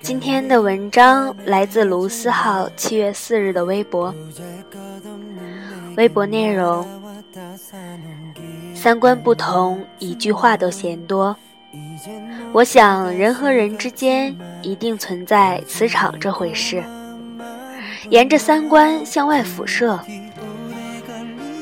[0.00, 4.14] 今天的文章来自卢思浩七月四日的微博。
[5.96, 6.86] 微博内容：
[8.74, 11.36] 三观不同，一句话都嫌多。
[12.52, 16.84] 我想，人和人之间一定存在磁场这回事，
[18.12, 19.98] 沿着三观向外辐射。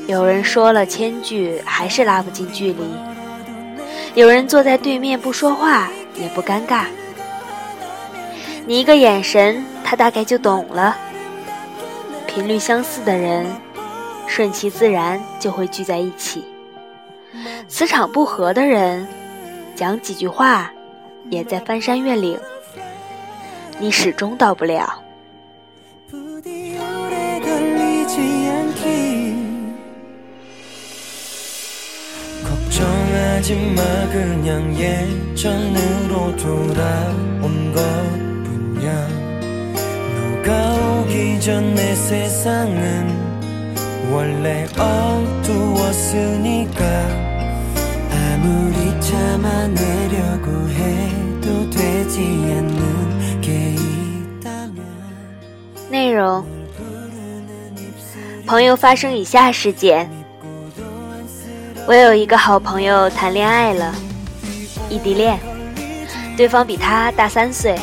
[0.05, 2.83] 有人说了千句，还是拉不近距离；
[4.15, 6.87] 有人坐在对面不说话，也不尴尬。
[8.65, 10.97] 你一个眼神，他大概就懂了。
[12.27, 13.45] 频率相似的人，
[14.27, 16.41] 顺其自然就会聚在一起；
[17.69, 19.07] 磁场不合的人，
[19.73, 20.69] 讲几句话，
[21.29, 22.37] 也在翻山越岭，
[23.79, 25.01] 你始终到不了。
[55.89, 56.45] 内容：
[58.45, 60.20] 朋友发生以下事件。
[61.87, 63.93] 我有一个好朋友谈恋爱了，
[64.89, 65.39] 异地恋，
[66.37, 67.77] 对方比他大三岁。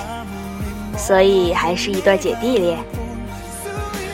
[0.96, 2.78] 所以还是一对姐弟恋。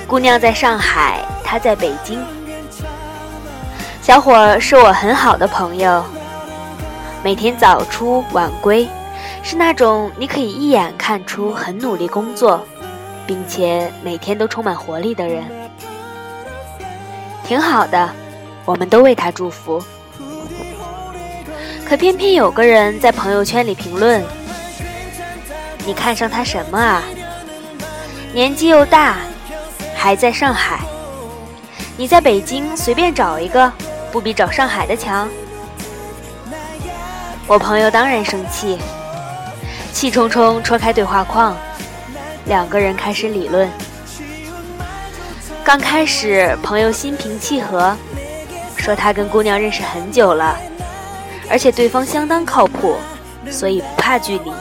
[0.06, 2.22] 姑娘在上海，他在北京。
[4.02, 6.04] 小伙是我很好的朋友，
[7.22, 8.86] 每天早出晚归，
[9.42, 12.62] 是那种你可以一眼看出很努力工作，
[13.26, 15.44] 并且每天都充满活力的人。
[17.46, 18.10] 挺好的，
[18.64, 19.82] 我们都为他祝福。
[21.86, 24.24] 可偏偏有个人在朋友圈里评论。
[25.86, 27.02] 你看上他什么啊？
[28.32, 29.16] 年纪又大，
[29.94, 30.80] 还在上海。
[31.96, 33.70] 你在北京随便找一个，
[34.10, 35.28] 不比找上海的强。
[37.46, 38.78] 我朋友当然生气，
[39.92, 41.54] 气冲冲戳开对话框，
[42.46, 43.70] 两个人开始理论。
[45.62, 47.94] 刚开始，朋友心平气和，
[48.84, 50.54] 说他跟姑娘认识很久了，
[51.48, 52.98] 而且对方相当靠谱，
[53.50, 54.52] 所以不怕距离。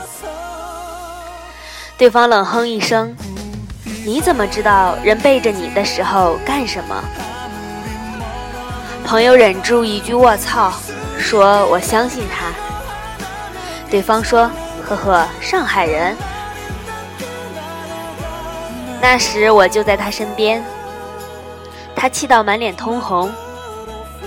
[1.98, 3.14] 对方冷哼一声
[4.02, 7.04] ：“你怎么知道人背着你的时候干什么？”
[9.04, 10.72] 朋友忍住一句“卧槽”，
[11.20, 12.46] 说：“我相信他。”
[13.90, 14.50] 对方说
[14.88, 16.16] ：“呵呵，上海人。”
[19.02, 20.64] 那时我就在他身边，
[21.94, 23.30] 他气到满脸通红。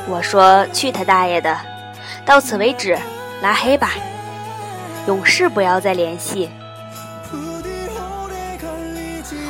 [0.09, 1.57] 我说：“去他大爷的，
[2.25, 2.97] 到此为止，
[3.41, 3.91] 拉黑吧，
[5.05, 6.49] 永世不要再联系。”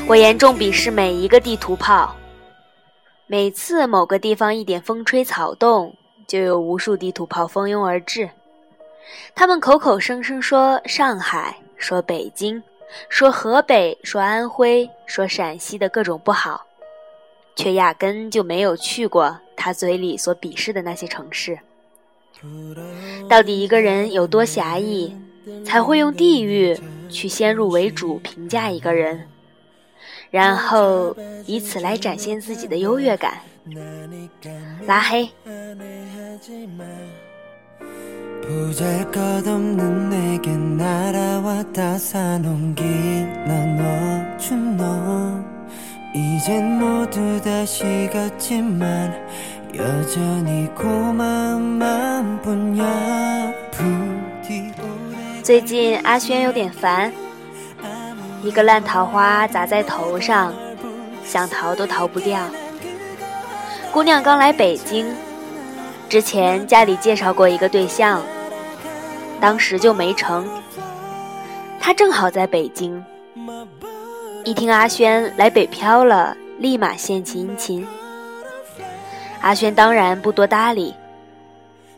[0.08, 2.16] 我严重鄙视每一个地图炮。
[3.28, 5.94] 每次某个地方一点风吹草动，
[6.26, 8.30] 就有无数地图炮蜂拥而至。
[9.36, 12.64] 他们口口声声说上海，说北京，
[13.10, 16.66] 说河北，说安徽，说陕西的各种不好，
[17.56, 21.60] 却压根就没有去过他嘴里所鄙视的那些城市。
[23.28, 25.14] 到底一个人有多狭义，
[25.66, 26.80] 才会用地域
[27.10, 29.28] 去先入为主评价一个人？
[30.30, 31.16] 然后
[31.46, 33.42] 以此来展现自己的优越感，
[34.86, 35.30] 拉黑。
[55.44, 57.12] 最近阿轩有点烦。
[58.42, 60.52] 一个烂桃花砸在头上，
[61.24, 62.40] 想逃都逃不掉。
[63.92, 65.06] 姑娘刚来北京，
[66.10, 68.24] 之前家里介绍过一个对象，
[69.40, 70.48] 当时就没成。
[71.80, 73.04] 她正好在北京，
[74.44, 77.86] 一听阿轩来北漂了，立马献起殷勤。
[79.42, 80.94] 阿轩当然不多搭理，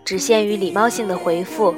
[0.05, 1.73] 只限于礼貌性的回复。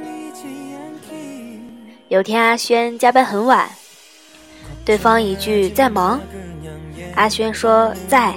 [2.10, 3.70] 有天阿轩加班很晚。
[4.84, 6.20] 对方一句在忙，
[7.16, 8.34] 阿轩说在，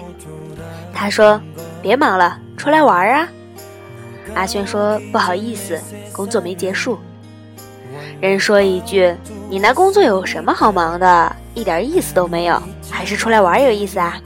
[0.93, 1.41] 他说
[1.83, 3.29] 别忙了，出来玩啊。
[4.35, 5.81] 阿轩说不好意思，
[6.13, 6.99] 工作没结束。
[8.21, 9.15] 人说一句
[9.49, 11.37] 你那工作有什么好忙的？
[11.55, 12.61] 一点意思都没有，
[12.91, 14.21] 还是出来玩有意思啊？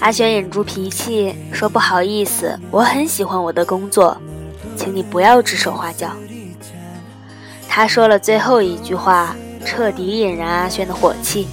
[0.00, 4.16] 阿轩忍住脾气说：“不好意思，我很喜欢我的工作，
[4.76, 6.10] 请你不要指手画脚。”
[7.68, 9.34] 他说了最后一句话，
[9.64, 11.48] 彻底引燃阿轩的火气。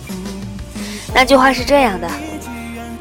[1.13, 2.07] 那句话是这样的：“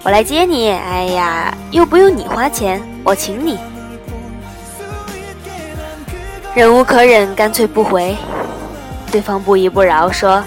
[0.02, 3.58] 我来接你，哎呀，又不用你花钱，我请你。”
[6.54, 8.16] 忍无可忍，干脆不回。
[9.10, 10.42] 对方不依不饶，说：“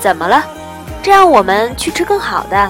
[0.00, 0.42] 怎么了？
[1.02, 2.68] 这样我们去吃更好的。”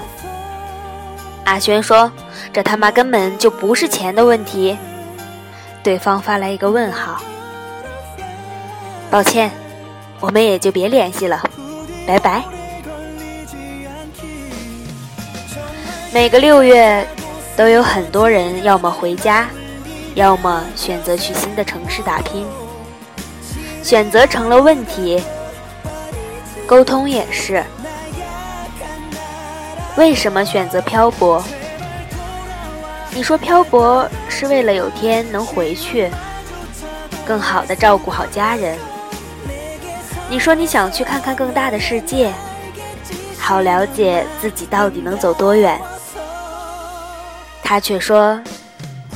[1.44, 2.10] 阿轩说
[2.52, 4.76] ：“这他妈根本就不是钱的问题。”
[5.82, 7.20] 对方发来一个问号。
[9.10, 9.50] 抱歉，
[10.20, 11.42] 我们也就别联系了，
[12.06, 12.42] 拜拜。
[16.12, 17.06] 每个六月，
[17.56, 19.46] 都有很多人要么回家。
[20.14, 22.46] 要么选择去新的城市打拼，
[23.82, 25.20] 选择成了问题。
[26.68, 27.64] 沟通也是。
[29.96, 31.42] 为什么选择漂泊？
[33.12, 36.10] 你说漂泊是为了有天能回去，
[37.24, 38.76] 更好的照顾好家人。
[40.28, 42.32] 你说你想去看看更大的世界，
[43.38, 45.80] 好了解自己到底能走多远。
[47.62, 48.40] 他却说。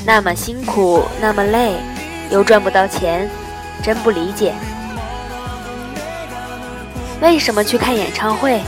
[0.07, 1.75] 那么辛苦，那么累，
[2.31, 3.29] 又赚不到钱，
[3.83, 4.55] 真不理解。
[7.21, 8.61] 为什么去看演唱会？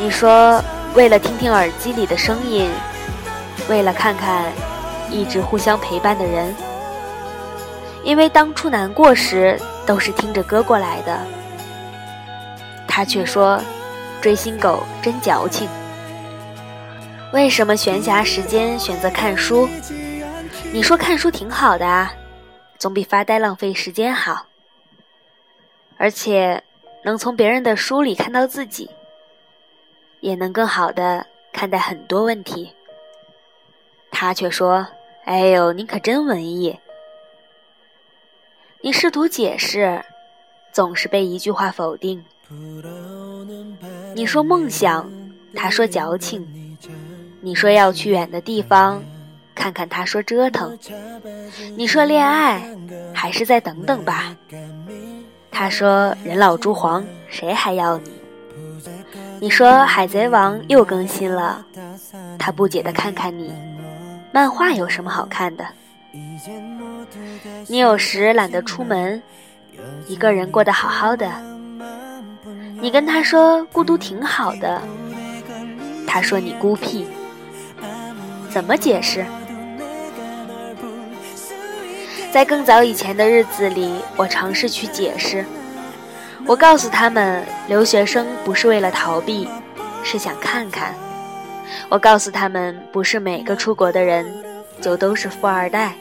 [0.00, 0.64] 你说
[0.94, 2.70] 为了听听耳机里的声音，
[3.68, 4.50] 为了看看
[5.10, 6.56] 一直互相陪伴的人。
[8.02, 11.20] 因为当初难过时都是听着歌过来的。
[12.88, 13.60] 他却说，
[14.22, 15.68] 追星狗真矫情。
[17.34, 19.68] 为什么闲暇时间选择看书？
[20.72, 22.10] 你说看书挺好的啊，
[22.78, 24.46] 总比发呆浪费时间好。
[25.98, 26.62] 而且
[27.04, 28.88] 能从别人的书里看到自己，
[30.20, 32.72] 也能更好的看待很多问题。
[34.10, 34.86] 他却说
[35.24, 36.78] ：“哎呦，你可真文艺。”
[38.82, 40.02] 你试图解释，
[40.72, 42.24] 总是被一句话否定。
[44.14, 45.10] 你说梦想，
[45.54, 46.46] 他说矫情。
[47.42, 49.02] 你说要去远的地方
[49.54, 50.76] 看看，他说折腾；
[51.76, 52.62] 你说恋爱，
[53.14, 54.36] 还是再等等吧。
[55.50, 58.19] 他说人老珠黄，谁还要你？
[59.40, 61.64] 你说海贼王又更新了，
[62.38, 63.50] 他不解的看看你，
[64.30, 65.64] 漫画有什么好看的？
[67.66, 69.22] 你有时懒得出门，
[70.06, 71.26] 一个人过得好好的。
[72.82, 74.78] 你跟他说孤独挺好的，
[76.06, 77.06] 他说你孤僻。
[78.50, 79.24] 怎么解释？
[82.30, 85.46] 在更早以前的日子里，我尝试去解释。
[86.46, 89.48] 我告诉他们，留学生不是为了逃避，
[90.02, 90.94] 是想看看。
[91.88, 94.26] 我告诉他们，不是每个出国的人
[94.80, 95.94] 就都是富二代，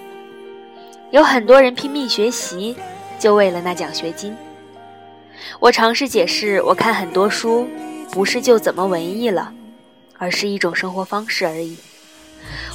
[1.12, 2.76] 有很多人拼命学习，
[3.20, 4.36] 就为了那奖学金。
[5.60, 7.68] 我尝试解释，我看很多书，
[8.12, 9.54] 不是就怎么文艺了，
[10.18, 11.78] 而是一种生活方式而已。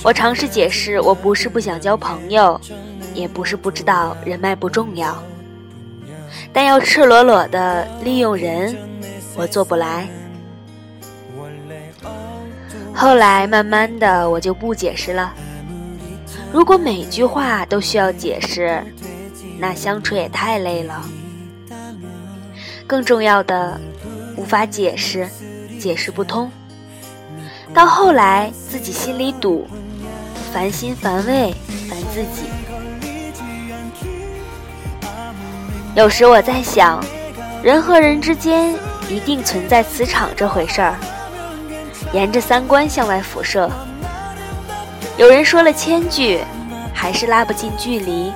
[0.05, 2.61] 我尝试解释，我不是不想交朋友，
[3.15, 5.21] 也不是不知道人脉不重要，
[6.53, 8.77] 但要赤裸裸的利用人，
[9.37, 10.09] 我做不来。
[12.95, 15.35] 后来慢慢的，我就不解释了。
[16.53, 18.81] 如果每句话都需要解释，
[19.59, 21.05] 那相处也太累了。
[22.87, 23.81] 更重要的，
[24.37, 25.29] 无法解释，
[25.81, 26.51] 解释不通。
[27.73, 29.67] 到后来，自己心里堵，
[30.53, 31.53] 烦心烦胃，
[31.89, 32.47] 烦自己。
[35.95, 37.01] 有时我在想，
[37.63, 38.75] 人和人之间
[39.09, 40.97] 一定存在磁场这回事儿，
[42.13, 43.71] 沿着三观向外辐射。
[45.17, 46.41] 有人说了千句，
[46.93, 48.33] 还是拉不近距离；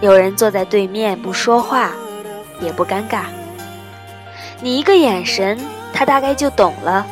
[0.00, 1.92] 有人坐在对面不说话，
[2.60, 3.26] 也不尴尬。
[4.60, 5.56] 你一个眼神，
[5.92, 7.06] 他大概就懂了。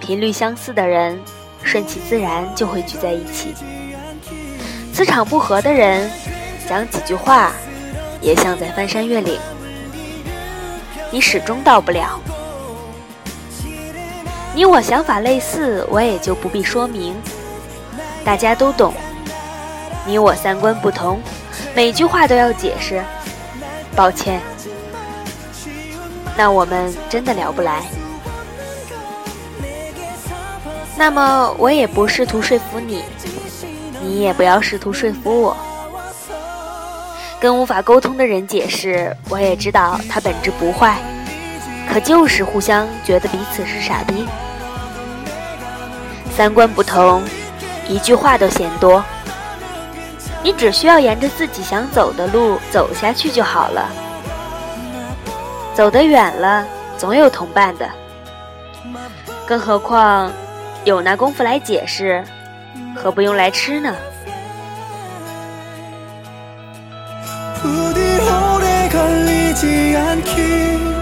[0.00, 1.16] 频率相似的人，
[1.62, 3.54] 顺其自然就会聚在一起；
[4.92, 6.10] 磁场不合的人，
[6.68, 7.52] 讲几句话，
[8.20, 9.38] 也像在翻山越岭。
[11.10, 12.20] 你始终到不了。
[14.54, 17.14] 你我想法类似，我也就不必说明，
[18.24, 18.92] 大家都懂。
[20.04, 21.20] 你我三观不同，
[21.74, 23.04] 每句话都要解释，
[23.94, 24.40] 抱歉，
[26.36, 27.84] 那我们真的聊不来。
[30.96, 33.04] 那么我也不试图说服你，
[34.02, 35.56] 你也不要试图说服我。
[37.40, 40.98] 跟无法沟通的人解释，我也知道他本质不坏，
[41.88, 44.26] 可就是互相觉得彼此是傻逼。
[46.36, 47.22] 三观不同，
[47.88, 49.04] 一句话都嫌多。
[50.42, 53.88] 你只需要沿着自己想走的路走下去就好了。
[55.74, 56.66] 走得远了，
[56.96, 57.88] 总有同伴的。
[59.46, 60.30] 更何况，
[60.84, 62.24] 有那功夫来解释，
[62.96, 63.94] 何不用来吃呢？
[67.62, 70.97] 부디 오래 걸리지 않길